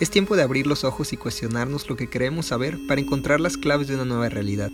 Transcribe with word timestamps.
Es 0.00 0.10
tiempo 0.10 0.34
de 0.34 0.42
abrir 0.42 0.66
los 0.66 0.82
ojos 0.82 1.12
y 1.12 1.16
cuestionarnos 1.16 1.88
lo 1.88 1.96
que 1.96 2.10
queremos 2.10 2.46
saber 2.46 2.78
para 2.88 3.00
encontrar 3.00 3.40
las 3.40 3.56
claves 3.56 3.86
de 3.86 3.94
una 3.94 4.04
nueva 4.04 4.28
realidad. 4.28 4.72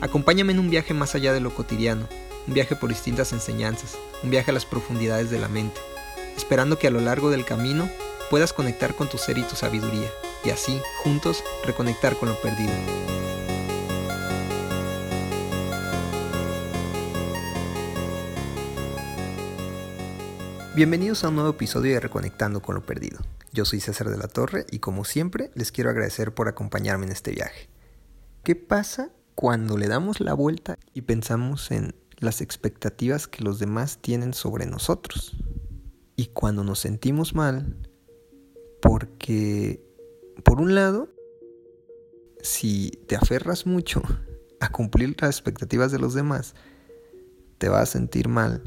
Acompáñame 0.00 0.52
en 0.52 0.58
un 0.58 0.68
viaje 0.68 0.94
más 0.94 1.14
allá 1.14 1.32
de 1.32 1.40
lo 1.40 1.54
cotidiano, 1.54 2.08
un 2.48 2.54
viaje 2.54 2.74
por 2.74 2.88
distintas 2.88 3.32
enseñanzas, 3.32 3.96
un 4.24 4.30
viaje 4.30 4.50
a 4.50 4.54
las 4.54 4.66
profundidades 4.66 5.30
de 5.30 5.38
la 5.38 5.48
mente, 5.48 5.80
esperando 6.36 6.76
que 6.76 6.88
a 6.88 6.90
lo 6.90 7.00
largo 7.00 7.30
del 7.30 7.44
camino 7.44 7.88
puedas 8.30 8.52
conectar 8.52 8.96
con 8.96 9.08
tu 9.08 9.16
ser 9.16 9.38
y 9.38 9.42
tu 9.42 9.54
sabiduría, 9.54 10.10
y 10.44 10.50
así, 10.50 10.80
juntos, 11.04 11.44
reconectar 11.64 12.16
con 12.16 12.28
lo 12.28 12.40
perdido. 12.40 12.72
Bienvenidos 20.78 21.24
a 21.24 21.30
un 21.30 21.34
nuevo 21.34 21.50
episodio 21.50 21.92
de 21.94 21.98
Reconectando 21.98 22.62
con 22.62 22.76
lo 22.76 22.86
Perdido. 22.86 23.18
Yo 23.52 23.64
soy 23.64 23.80
César 23.80 24.10
de 24.10 24.16
la 24.16 24.28
Torre 24.28 24.64
y 24.70 24.78
como 24.78 25.04
siempre 25.04 25.50
les 25.56 25.72
quiero 25.72 25.90
agradecer 25.90 26.32
por 26.34 26.46
acompañarme 26.46 27.04
en 27.04 27.10
este 27.10 27.32
viaje. 27.32 27.68
¿Qué 28.44 28.54
pasa 28.54 29.10
cuando 29.34 29.76
le 29.76 29.88
damos 29.88 30.20
la 30.20 30.34
vuelta 30.34 30.78
y 30.94 31.00
pensamos 31.00 31.72
en 31.72 31.96
las 32.20 32.40
expectativas 32.40 33.26
que 33.26 33.42
los 33.42 33.58
demás 33.58 33.98
tienen 33.98 34.34
sobre 34.34 34.66
nosotros? 34.66 35.36
Y 36.14 36.26
cuando 36.26 36.62
nos 36.62 36.78
sentimos 36.78 37.34
mal, 37.34 37.76
porque, 38.80 39.82
por 40.44 40.60
un 40.60 40.76
lado, 40.76 41.08
si 42.40 42.92
te 43.08 43.16
aferras 43.16 43.66
mucho 43.66 44.00
a 44.60 44.70
cumplir 44.70 45.16
las 45.20 45.30
expectativas 45.30 45.90
de 45.90 45.98
los 45.98 46.14
demás, 46.14 46.54
te 47.58 47.68
vas 47.68 47.82
a 47.82 47.86
sentir 47.86 48.28
mal 48.28 48.62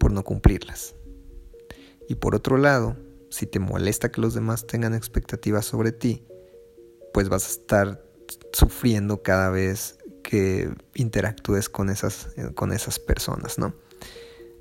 por 0.00 0.10
no 0.10 0.24
cumplirlas. 0.24 0.96
Y 2.08 2.16
por 2.16 2.34
otro 2.34 2.56
lado, 2.56 2.96
si 3.28 3.46
te 3.46 3.60
molesta 3.60 4.10
que 4.10 4.20
los 4.20 4.34
demás 4.34 4.66
tengan 4.66 4.94
expectativas 4.94 5.66
sobre 5.66 5.92
ti, 5.92 6.24
pues 7.12 7.28
vas 7.28 7.46
a 7.46 7.50
estar 7.50 8.04
sufriendo 8.52 9.22
cada 9.22 9.50
vez 9.50 9.98
que 10.24 10.74
interactúes 10.94 11.68
con 11.68 11.90
esas, 11.90 12.28
con 12.54 12.72
esas 12.72 12.98
personas, 12.98 13.58
¿no? 13.58 13.74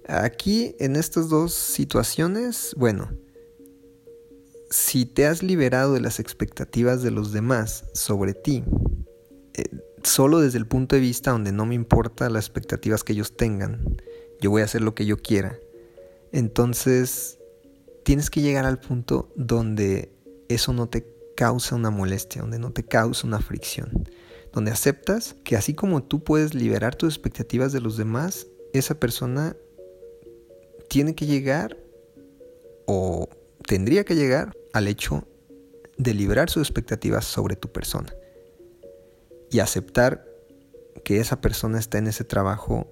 Aquí, 0.07 0.75
en 0.79 0.95
estas 0.95 1.29
dos 1.29 1.53
situaciones, 1.53 2.73
bueno, 2.77 3.09
si 4.69 5.05
te 5.05 5.25
has 5.25 5.41
liberado 5.41 5.93
de 5.93 6.01
las 6.01 6.19
expectativas 6.19 7.01
de 7.01 7.11
los 7.11 7.31
demás 7.31 7.85
sobre 7.93 8.33
ti, 8.33 8.63
eh, 9.53 9.63
solo 10.03 10.39
desde 10.39 10.57
el 10.57 10.67
punto 10.67 10.95
de 10.95 11.01
vista 11.01 11.31
donde 11.31 11.51
no 11.51 11.65
me 11.65 11.75
importa 11.75 12.29
las 12.29 12.45
expectativas 12.45 13.03
que 13.03 13.13
ellos 13.13 13.37
tengan, 13.37 13.97
yo 14.41 14.49
voy 14.51 14.61
a 14.61 14.65
hacer 14.65 14.81
lo 14.81 14.95
que 14.95 15.05
yo 15.05 15.17
quiera. 15.17 15.57
Entonces, 16.31 17.39
tienes 18.03 18.29
que 18.29 18.41
llegar 18.41 18.65
al 18.65 18.79
punto 18.79 19.31
donde 19.35 20.11
eso 20.47 20.73
no 20.73 20.87
te 20.87 21.05
causa 21.35 21.75
una 21.75 21.89
molestia, 21.89 22.41
donde 22.41 22.59
no 22.59 22.71
te 22.71 22.83
causa 22.83 23.25
una 23.25 23.39
fricción, 23.39 24.09
donde 24.51 24.71
aceptas 24.71 25.35
que 25.43 25.55
así 25.55 25.73
como 25.73 26.03
tú 26.03 26.23
puedes 26.23 26.53
liberar 26.53 26.95
tus 26.95 27.13
expectativas 27.13 27.71
de 27.71 27.81
los 27.81 27.97
demás, 27.97 28.47
esa 28.73 28.99
persona 28.99 29.55
tiene 30.89 31.15
que 31.15 31.25
llegar 31.25 31.77
o 32.85 33.29
tendría 33.65 34.03
que 34.03 34.15
llegar 34.15 34.57
al 34.73 34.87
hecho 34.87 35.27
de 35.97 36.13
liberar 36.13 36.49
sus 36.49 36.67
expectativas 36.67 37.25
sobre 37.25 37.55
tu 37.55 37.71
persona 37.71 38.13
y 39.51 39.59
aceptar 39.59 40.25
que 41.03 41.19
esa 41.19 41.41
persona 41.41 41.79
está 41.79 41.97
en 41.97 42.07
ese 42.07 42.23
trabajo 42.23 42.87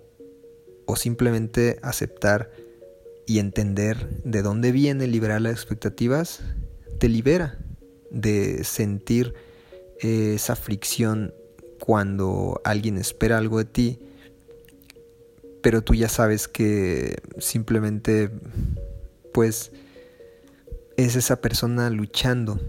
o 0.87 0.95
simplemente 0.95 1.77
aceptar 1.83 2.49
y 3.27 3.39
entender 3.39 4.09
de 4.23 4.41
dónde 4.41 4.71
viene 4.71 5.05
liberar 5.05 5.41
las 5.41 5.51
expectativas, 5.51 6.39
te 6.97 7.09
libera 7.09 7.59
de 8.09 8.63
sentir 8.63 9.35
eh, 10.01 10.33
esa 10.35 10.55
fricción 10.55 11.33
cuando 11.79 12.61
alguien 12.63 12.97
espera 12.97 13.37
algo 13.37 13.59
de 13.59 13.65
ti, 13.65 13.99
pero 15.61 15.83
tú 15.83 15.93
ya 15.93 16.09
sabes 16.09 16.47
que 16.47 17.17
simplemente 17.37 18.31
pues 19.33 19.71
es 20.95 21.15
esa 21.15 21.41
persona 21.41 21.89
luchando 21.89 22.59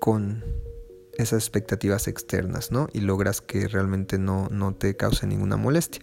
con 0.00 0.42
esas 1.18 1.42
expectativas 1.42 2.08
externas, 2.08 2.72
¿no? 2.72 2.88
Y 2.92 3.00
logras 3.00 3.40
que 3.40 3.68
realmente 3.68 4.18
no, 4.18 4.48
no 4.50 4.74
te 4.74 4.96
cause 4.96 5.26
ninguna 5.26 5.56
molestia. 5.56 6.02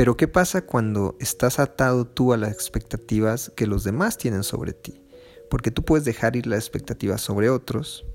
Pero 0.00 0.16
¿qué 0.16 0.28
pasa 0.28 0.64
cuando 0.64 1.14
estás 1.20 1.58
atado 1.58 2.06
tú 2.06 2.32
a 2.32 2.38
las 2.38 2.52
expectativas 2.52 3.52
que 3.54 3.66
los 3.66 3.84
demás 3.84 4.16
tienen 4.16 4.44
sobre 4.44 4.72
ti? 4.72 5.02
Porque 5.50 5.70
tú 5.70 5.84
puedes 5.84 6.06
dejar 6.06 6.36
ir 6.36 6.46
las 6.46 6.60
expectativas 6.60 7.20
sobre 7.20 7.50
otros, 7.50 8.06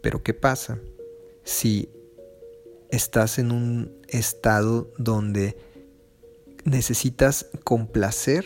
pero 0.00 0.22
¿qué 0.22 0.32
pasa 0.32 0.78
si 1.42 1.88
estás 2.88 3.40
en 3.40 3.50
un 3.50 4.00
estado 4.06 4.92
donde 4.96 5.56
necesitas 6.62 7.48
complacer 7.64 8.44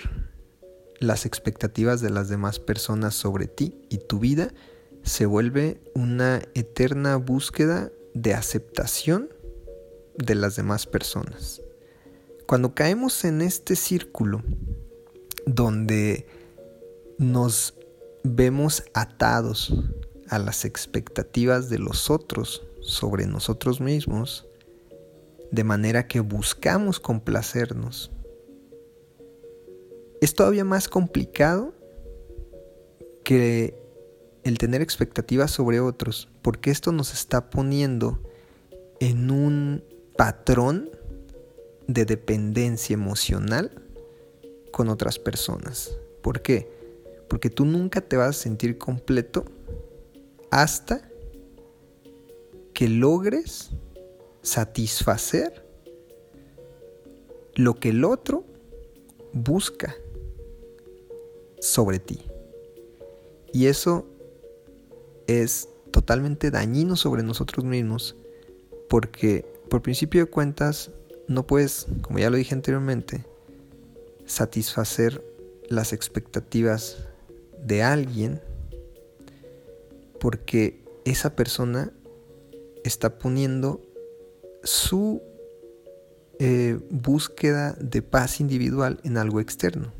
las 0.98 1.26
expectativas 1.26 2.00
de 2.00 2.08
las 2.08 2.30
demás 2.30 2.58
personas 2.58 3.14
sobre 3.14 3.48
ti 3.48 3.82
y 3.90 3.98
tu 3.98 4.18
vida 4.18 4.54
se 5.02 5.26
vuelve 5.26 5.78
una 5.94 6.40
eterna 6.54 7.16
búsqueda 7.16 7.92
de 8.14 8.32
aceptación 8.32 9.28
de 10.16 10.34
las 10.36 10.56
demás 10.56 10.86
personas. 10.86 11.60
Cuando 12.48 12.74
caemos 12.74 13.26
en 13.26 13.42
este 13.42 13.76
círculo 13.76 14.42
donde 15.44 16.26
nos 17.18 17.74
vemos 18.24 18.84
atados 18.94 19.74
a 20.30 20.38
las 20.38 20.64
expectativas 20.64 21.68
de 21.68 21.78
los 21.78 22.08
otros 22.08 22.66
sobre 22.80 23.26
nosotros 23.26 23.82
mismos, 23.82 24.46
de 25.50 25.62
manera 25.62 26.08
que 26.08 26.20
buscamos 26.20 27.00
complacernos, 27.00 28.10
es 30.22 30.32
todavía 30.32 30.64
más 30.64 30.88
complicado 30.88 31.74
que 33.24 33.78
el 34.44 34.56
tener 34.56 34.80
expectativas 34.80 35.50
sobre 35.50 35.80
otros, 35.80 36.30
porque 36.40 36.70
esto 36.70 36.92
nos 36.92 37.12
está 37.12 37.50
poniendo 37.50 38.22
en 39.00 39.30
un 39.30 39.84
patrón 40.16 40.88
de 41.88 42.04
dependencia 42.04 42.94
emocional 42.94 43.82
con 44.70 44.88
otras 44.88 45.18
personas. 45.18 45.96
¿Por 46.22 46.42
qué? 46.42 46.70
Porque 47.28 47.50
tú 47.50 47.64
nunca 47.64 48.00
te 48.00 48.16
vas 48.16 48.28
a 48.28 48.32
sentir 48.40 48.78
completo 48.78 49.44
hasta 50.50 51.10
que 52.74 52.88
logres 52.88 53.70
satisfacer 54.42 55.66
lo 57.54 57.74
que 57.74 57.88
el 57.88 58.04
otro 58.04 58.44
busca 59.32 59.96
sobre 61.58 61.98
ti. 61.98 62.20
Y 63.52 63.66
eso 63.66 64.06
es 65.26 65.68
totalmente 65.90 66.50
dañino 66.50 66.96
sobre 66.96 67.22
nosotros 67.22 67.64
mismos 67.64 68.14
porque 68.88 69.44
por 69.68 69.82
principio 69.82 70.24
de 70.24 70.30
cuentas 70.30 70.90
no 71.28 71.46
puedes, 71.46 71.86
como 72.02 72.18
ya 72.18 72.30
lo 72.30 72.36
dije 72.36 72.54
anteriormente, 72.54 73.24
satisfacer 74.26 75.22
las 75.68 75.92
expectativas 75.92 76.96
de 77.62 77.82
alguien 77.82 78.40
porque 80.18 80.82
esa 81.04 81.36
persona 81.36 81.92
está 82.84 83.18
poniendo 83.18 83.82
su 84.62 85.22
eh, 86.38 86.78
búsqueda 86.90 87.76
de 87.80 88.02
paz 88.02 88.40
individual 88.40 89.00
en 89.04 89.16
algo 89.16 89.40
externo. 89.40 89.92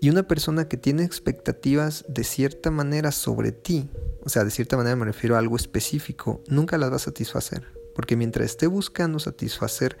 Y 0.00 0.10
una 0.10 0.28
persona 0.28 0.68
que 0.68 0.76
tiene 0.76 1.04
expectativas 1.04 2.04
de 2.08 2.24
cierta 2.24 2.70
manera 2.70 3.10
sobre 3.10 3.52
ti, 3.52 3.88
o 4.22 4.28
sea, 4.28 4.44
de 4.44 4.50
cierta 4.50 4.76
manera 4.76 4.96
me 4.96 5.06
refiero 5.06 5.36
a 5.36 5.38
algo 5.38 5.56
específico, 5.56 6.42
nunca 6.48 6.76
las 6.76 6.90
va 6.90 6.96
a 6.96 6.98
satisfacer. 6.98 7.83
Porque 7.94 8.16
mientras 8.16 8.46
esté 8.46 8.66
buscando 8.66 9.18
satisfacer 9.18 9.96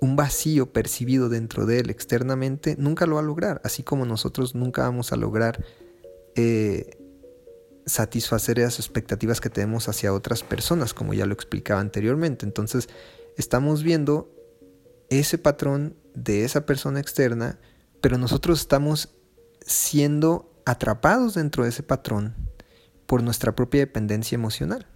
un 0.00 0.16
vacío 0.16 0.72
percibido 0.72 1.28
dentro 1.28 1.66
de 1.66 1.80
él 1.80 1.90
externamente, 1.90 2.76
nunca 2.78 3.06
lo 3.06 3.16
va 3.16 3.20
a 3.20 3.24
lograr. 3.24 3.60
Así 3.64 3.82
como 3.82 4.06
nosotros 4.06 4.54
nunca 4.54 4.82
vamos 4.82 5.12
a 5.12 5.16
lograr 5.16 5.64
eh, 6.34 6.96
satisfacer 7.86 8.58
esas 8.58 8.78
expectativas 8.78 9.40
que 9.40 9.50
tenemos 9.50 9.88
hacia 9.88 10.14
otras 10.14 10.42
personas, 10.42 10.94
como 10.94 11.12
ya 11.12 11.26
lo 11.26 11.34
explicaba 11.34 11.80
anteriormente. 11.80 12.46
Entonces, 12.46 12.88
estamos 13.36 13.82
viendo 13.82 14.30
ese 15.10 15.38
patrón 15.38 15.96
de 16.14 16.44
esa 16.44 16.64
persona 16.66 17.00
externa, 17.00 17.58
pero 18.00 18.16
nosotros 18.16 18.60
estamos 18.60 19.14
siendo 19.60 20.50
atrapados 20.64 21.34
dentro 21.34 21.64
de 21.64 21.70
ese 21.70 21.82
patrón 21.82 22.34
por 23.06 23.22
nuestra 23.22 23.54
propia 23.54 23.80
dependencia 23.80 24.36
emocional. 24.36 24.86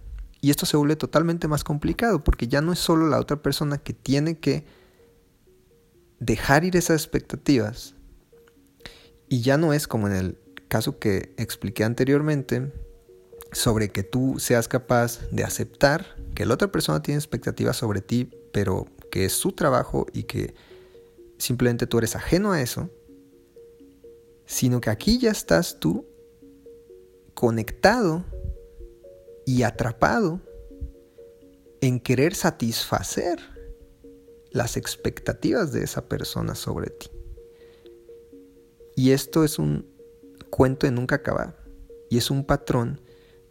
Y 0.45 0.51
esto 0.51 0.67
se 0.67 0.77
vuelve 0.77 0.95
totalmente 0.95 1.47
más 1.47 1.63
complicado 1.63 2.23
porque 2.23 2.47
ya 2.47 2.61
no 2.61 2.71
es 2.71 2.77
solo 2.77 3.07
la 3.07 3.19
otra 3.19 3.41
persona 3.41 3.79
que 3.79 3.93
tiene 3.93 4.37
que 4.37 4.63
dejar 6.19 6.63
ir 6.63 6.77
esas 6.77 7.01
expectativas. 7.01 7.95
Y 9.27 9.41
ya 9.41 9.57
no 9.57 9.73
es 9.73 9.87
como 9.87 10.05
en 10.05 10.13
el 10.13 10.37
caso 10.67 10.99
que 10.99 11.33
expliqué 11.37 11.83
anteriormente 11.83 12.71
sobre 13.53 13.89
que 13.89 14.03
tú 14.03 14.35
seas 14.37 14.67
capaz 14.67 15.27
de 15.31 15.43
aceptar 15.43 16.15
que 16.35 16.45
la 16.45 16.53
otra 16.53 16.71
persona 16.71 17.01
tiene 17.01 17.17
expectativas 17.17 17.77
sobre 17.77 18.01
ti, 18.01 18.29
pero 18.53 18.85
que 19.09 19.25
es 19.25 19.33
su 19.33 19.51
trabajo 19.51 20.05
y 20.13 20.25
que 20.25 20.53
simplemente 21.39 21.87
tú 21.87 21.97
eres 21.97 22.15
ajeno 22.15 22.51
a 22.51 22.61
eso, 22.61 22.91
sino 24.45 24.79
que 24.79 24.91
aquí 24.91 25.17
ya 25.17 25.31
estás 25.31 25.79
tú 25.79 26.05
conectado 27.33 28.23
y 29.45 29.63
atrapado 29.63 30.41
en 31.81 31.99
querer 31.99 32.35
satisfacer 32.35 33.39
las 34.51 34.77
expectativas 34.77 35.71
de 35.71 35.83
esa 35.83 36.07
persona 36.07 36.55
sobre 36.55 36.89
ti. 36.89 37.09
Y 38.95 39.11
esto 39.11 39.43
es 39.43 39.59
un 39.59 39.85
cuento 40.49 40.87
de 40.87 40.91
nunca 40.91 41.15
acabar. 41.15 41.57
Y 42.09 42.17
es 42.17 42.31
un 42.31 42.45
patrón 42.45 43.01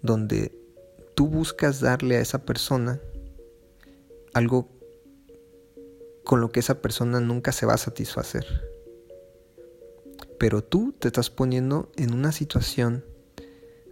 donde 0.02 0.58
tú 1.14 1.28
buscas 1.28 1.80
darle 1.80 2.16
a 2.16 2.20
esa 2.20 2.44
persona 2.44 3.00
algo 4.32 4.68
con 6.24 6.40
lo 6.40 6.50
que 6.50 6.60
esa 6.60 6.80
persona 6.80 7.20
nunca 7.20 7.52
se 7.52 7.66
va 7.66 7.74
a 7.74 7.78
satisfacer. 7.78 8.46
Pero 10.38 10.64
tú 10.64 10.94
te 10.98 11.08
estás 11.08 11.30
poniendo 11.30 11.92
en 11.96 12.14
una 12.14 12.32
situación 12.32 13.04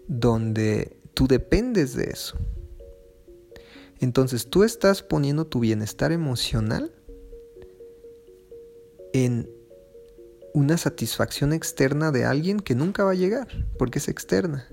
donde 0.09 1.02
tú 1.15 1.27
dependes 1.27 1.95
de 1.95 2.05
eso. 2.05 2.37
Entonces 4.01 4.49
tú 4.49 4.65
estás 4.65 5.03
poniendo 5.03 5.47
tu 5.47 5.61
bienestar 5.61 6.11
emocional 6.11 6.93
en 9.13 9.49
una 10.55 10.77
satisfacción 10.77 11.53
externa 11.53 12.11
de 12.11 12.25
alguien 12.25 12.61
que 12.61 12.75
nunca 12.75 13.05
va 13.05 13.13
a 13.13 13.15
llegar, 13.15 13.49
porque 13.79 13.99
es 13.99 14.09
externa. 14.09 14.69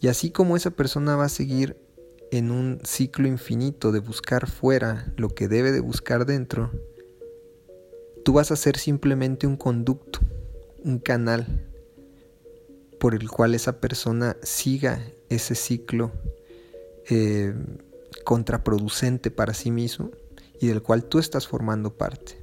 Y 0.00 0.08
así 0.08 0.30
como 0.30 0.56
esa 0.56 0.70
persona 0.70 1.16
va 1.16 1.24
a 1.24 1.30
seguir 1.30 1.76
en 2.30 2.50
un 2.50 2.80
ciclo 2.84 3.26
infinito 3.26 3.90
de 3.90 4.00
buscar 4.00 4.48
fuera 4.48 5.12
lo 5.16 5.30
que 5.30 5.48
debe 5.48 5.72
de 5.72 5.80
buscar 5.80 6.26
dentro, 6.26 6.70
tú 8.24 8.34
vas 8.34 8.50
a 8.50 8.56
ser 8.56 8.76
simplemente 8.76 9.46
un 9.46 9.56
conducto, 9.56 10.20
un 10.84 10.98
canal 10.98 11.67
por 12.98 13.14
el 13.14 13.30
cual 13.30 13.54
esa 13.54 13.80
persona 13.80 14.36
siga 14.42 15.04
ese 15.28 15.54
ciclo 15.54 16.12
eh, 17.08 17.54
contraproducente 18.24 19.30
para 19.30 19.54
sí 19.54 19.70
mismo 19.70 20.10
y 20.60 20.68
del 20.68 20.82
cual 20.82 21.04
tú 21.04 21.18
estás 21.18 21.46
formando 21.46 21.96
parte. 21.96 22.42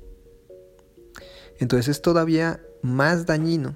Entonces 1.59 1.87
es 1.89 2.01
todavía 2.01 2.61
más 2.81 3.25
dañino 3.25 3.75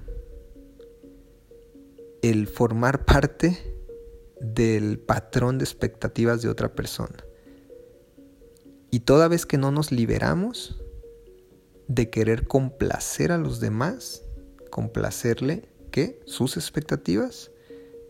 el 2.22 2.46
formar 2.46 3.04
parte 3.04 3.58
del 4.40 4.98
patrón 4.98 5.58
de 5.58 5.64
expectativas 5.64 6.42
de 6.42 6.48
otra 6.48 6.74
persona. 6.74 7.24
Y 8.90 9.00
toda 9.00 9.28
vez 9.28 9.46
que 9.46 9.58
no 9.58 9.70
nos 9.70 9.92
liberamos 9.92 10.82
de 11.88 12.10
querer 12.10 12.46
complacer 12.46 13.32
a 13.32 13.38
los 13.38 13.60
demás, 13.60 14.22
complacerle, 14.70 15.68
¿qué? 15.90 16.20
Sus 16.24 16.56
expectativas, 16.56 17.50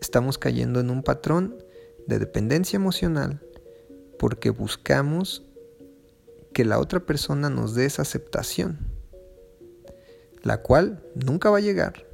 estamos 0.01 0.37
cayendo 0.37 0.79
en 0.79 0.89
un 0.89 1.03
patrón 1.03 1.57
de 2.07 2.19
dependencia 2.19 2.77
emocional 2.77 3.41
porque 4.17 4.49
buscamos 4.49 5.43
que 6.53 6.65
la 6.65 6.79
otra 6.79 7.01
persona 7.01 7.49
nos 7.49 7.75
dé 7.75 7.85
esa 7.85 8.01
aceptación, 8.01 8.79
la 10.43 10.61
cual 10.61 11.03
nunca 11.15 11.49
va 11.49 11.57
a 11.57 11.61
llegar 11.61 12.05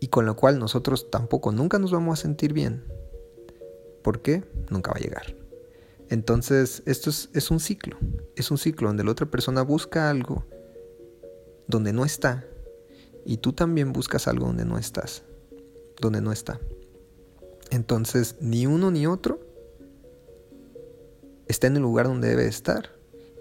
y 0.00 0.08
con 0.08 0.26
la 0.26 0.34
cual 0.34 0.58
nosotros 0.58 1.10
tampoco 1.10 1.52
nunca 1.52 1.78
nos 1.78 1.92
vamos 1.92 2.18
a 2.18 2.22
sentir 2.22 2.52
bien. 2.52 2.84
¿Por 4.02 4.20
qué? 4.20 4.44
Nunca 4.68 4.90
va 4.90 4.98
a 4.98 5.00
llegar. 5.00 5.34
Entonces, 6.10 6.82
esto 6.84 7.08
es, 7.08 7.30
es, 7.32 7.50
un 7.50 7.58
ciclo. 7.58 7.96
Es 8.36 8.50
un 8.50 8.58
ciclo 8.58 8.88
donde 8.88 9.02
la 9.02 9.12
otra 9.12 9.30
persona 9.30 9.62
busca 9.62 10.10
algo 10.10 10.44
donde 11.66 11.92
no 11.92 12.04
está. 12.04 12.44
Y 13.24 13.38
tú 13.38 13.52
también 13.52 13.92
buscas 13.92 14.28
algo 14.28 14.46
donde 14.46 14.64
no 14.64 14.78
estás. 14.78 15.22
Donde 16.00 16.20
no 16.20 16.32
está. 16.32 16.60
Entonces, 17.70 18.36
ni 18.40 18.66
uno 18.66 18.90
ni 18.90 19.06
otro 19.06 19.40
está 21.48 21.66
en 21.66 21.76
el 21.76 21.82
lugar 21.82 22.06
donde 22.06 22.28
debe 22.28 22.46
estar. 22.46 22.90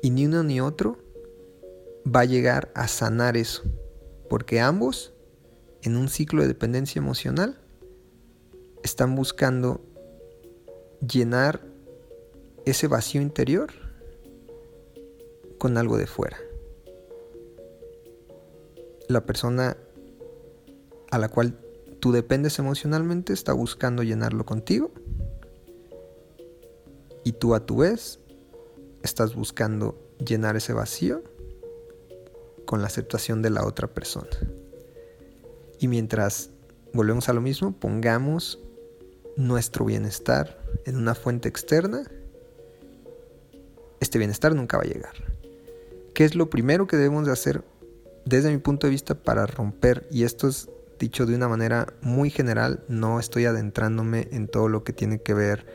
Y 0.01 0.09
ni 0.09 0.25
uno 0.25 0.43
ni 0.43 0.61
otro 0.61 0.97
va 2.05 2.21
a 2.21 2.25
llegar 2.25 2.71
a 2.75 2.87
sanar 2.87 3.37
eso. 3.37 3.63
Porque 4.29 4.59
ambos 4.59 5.13
en 5.81 5.97
un 5.97 6.07
ciclo 6.07 6.41
de 6.41 6.47
dependencia 6.47 6.99
emocional 6.99 7.59
están 8.83 9.15
buscando 9.15 9.81
llenar 11.05 11.61
ese 12.65 12.87
vacío 12.87 13.21
interior 13.21 13.71
con 15.57 15.77
algo 15.77 15.97
de 15.97 16.07
fuera. 16.07 16.37
La 19.07 19.25
persona 19.25 19.77
a 21.11 21.17
la 21.17 21.29
cual 21.29 21.59
tú 21.99 22.11
dependes 22.11 22.59
emocionalmente 22.59 23.33
está 23.33 23.53
buscando 23.53 24.03
llenarlo 24.03 24.45
contigo 24.45 24.91
y 27.23 27.33
tú 27.33 27.55
a 27.55 27.65
tu 27.65 27.77
vez 27.77 28.19
estás 29.03 29.35
buscando 29.35 29.97
llenar 30.19 30.55
ese 30.55 30.73
vacío 30.73 31.23
con 32.65 32.81
la 32.81 32.87
aceptación 32.87 33.41
de 33.41 33.49
la 33.49 33.65
otra 33.65 33.87
persona. 33.87 34.29
Y 35.79 35.87
mientras 35.87 36.49
volvemos 36.93 37.29
a 37.29 37.33
lo 37.33 37.41
mismo, 37.41 37.73
pongamos 37.73 38.59
nuestro 39.35 39.85
bienestar 39.85 40.61
en 40.85 40.95
una 40.95 41.15
fuente 41.15 41.49
externa, 41.49 42.03
este 43.99 44.17
bienestar 44.17 44.55
nunca 44.55 44.77
va 44.77 44.83
a 44.83 44.87
llegar. 44.87 45.13
¿Qué 46.13 46.25
es 46.25 46.35
lo 46.35 46.49
primero 46.49 46.87
que 46.87 46.97
debemos 46.97 47.25
de 47.25 47.31
hacer 47.31 47.63
desde 48.25 48.51
mi 48.51 48.57
punto 48.57 48.87
de 48.87 48.91
vista 48.91 49.15
para 49.15 49.45
romper? 49.45 50.07
Y 50.11 50.23
esto 50.23 50.47
es 50.47 50.69
dicho 50.99 51.25
de 51.25 51.35
una 51.35 51.47
manera 51.47 51.93
muy 52.01 52.29
general, 52.29 52.83
no 52.87 53.19
estoy 53.19 53.45
adentrándome 53.45 54.27
en 54.31 54.47
todo 54.47 54.69
lo 54.69 54.83
que 54.83 54.93
tiene 54.93 55.21
que 55.21 55.33
ver 55.33 55.65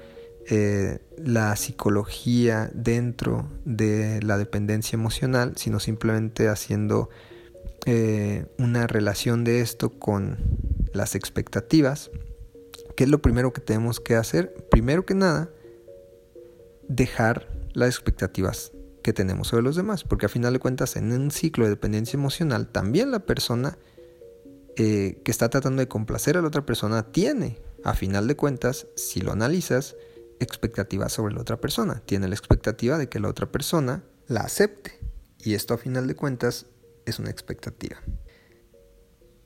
eh, 0.50 1.00
la 1.18 1.54
psicología 1.56 2.70
dentro 2.72 3.50
de 3.64 4.22
la 4.22 4.38
dependencia 4.38 4.96
emocional, 4.96 5.52
sino 5.56 5.80
simplemente 5.80 6.48
haciendo 6.48 7.10
eh, 7.84 8.46
una 8.58 8.86
relación 8.86 9.44
de 9.44 9.60
esto 9.60 9.98
con 9.98 10.38
las 10.92 11.14
expectativas, 11.14 12.10
¿qué 12.96 13.04
es 13.04 13.10
lo 13.10 13.20
primero 13.20 13.52
que 13.52 13.60
tenemos 13.60 14.00
que 14.00 14.16
hacer? 14.16 14.54
Primero 14.70 15.04
que 15.04 15.14
nada, 15.14 15.50
dejar 16.88 17.48
las 17.74 17.90
expectativas 17.90 18.72
que 19.08 19.14
tenemos 19.14 19.48
sobre 19.48 19.62
los 19.62 19.74
demás, 19.74 20.04
porque 20.04 20.26
a 20.26 20.28
final 20.28 20.52
de 20.52 20.58
cuentas 20.58 20.94
en 20.96 21.10
un 21.12 21.30
ciclo 21.30 21.64
de 21.64 21.70
dependencia 21.70 22.18
emocional 22.18 22.68
también 22.68 23.10
la 23.10 23.20
persona 23.20 23.78
eh, 24.76 25.22
que 25.24 25.30
está 25.30 25.48
tratando 25.48 25.80
de 25.80 25.88
complacer 25.88 26.36
a 26.36 26.42
la 26.42 26.48
otra 26.48 26.66
persona 26.66 27.10
tiene, 27.10 27.58
a 27.84 27.94
final 27.94 28.28
de 28.28 28.36
cuentas, 28.36 28.86
si 28.96 29.22
lo 29.22 29.32
analizas, 29.32 29.96
expectativas 30.40 31.10
sobre 31.10 31.32
la 31.32 31.40
otra 31.40 31.58
persona, 31.58 32.02
tiene 32.04 32.28
la 32.28 32.34
expectativa 32.34 32.98
de 32.98 33.08
que 33.08 33.18
la 33.18 33.30
otra 33.30 33.50
persona 33.50 34.04
la 34.26 34.40
acepte. 34.40 35.00
Y 35.38 35.54
esto 35.54 35.72
a 35.72 35.78
final 35.78 36.06
de 36.06 36.14
cuentas 36.14 36.66
es 37.06 37.18
una 37.18 37.30
expectativa. 37.30 37.96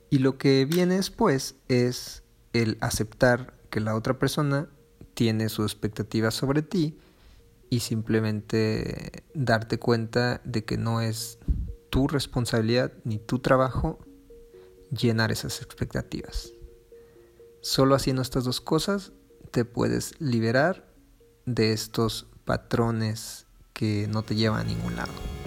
Y 0.09 0.17
lo 0.17 0.37
que 0.37 0.65
viene 0.65 0.97
después 0.97 1.55
es 1.69 2.23
el 2.51 2.77
aceptar 2.81 3.53
que 3.69 3.79
la 3.79 3.95
otra 3.95 4.19
persona 4.19 4.67
tiene 5.13 5.47
su 5.47 5.63
expectativa 5.63 6.31
sobre 6.31 6.63
ti 6.63 6.99
y 7.73 7.79
simplemente 7.79 9.23
darte 9.33 9.79
cuenta 9.79 10.41
de 10.43 10.63
que 10.63 10.77
no 10.77 11.01
es 11.01 11.39
tu 11.89 12.07
responsabilidad 12.07 12.93
ni 13.03 13.17
tu 13.17 13.39
trabajo 13.39 13.97
llenar 14.91 15.31
esas 15.31 15.59
expectativas. 15.59 16.53
Solo 17.61 17.95
haciendo 17.95 18.21
estas 18.21 18.43
dos 18.43 18.61
cosas 18.61 19.11
te 19.49 19.65
puedes 19.65 20.21
liberar 20.21 20.87
de 21.47 21.73
estos 21.73 22.27
patrones 22.45 23.47
que 23.73 24.07
no 24.07 24.21
te 24.21 24.35
llevan 24.35 24.59
a 24.59 24.63
ningún 24.65 24.95
lado. 24.95 25.42